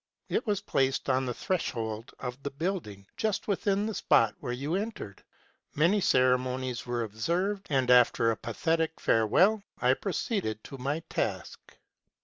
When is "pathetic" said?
8.35-8.99